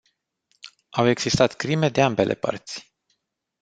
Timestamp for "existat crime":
1.07-1.89